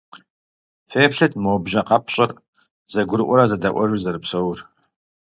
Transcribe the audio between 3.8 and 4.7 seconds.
зэрыпсэур.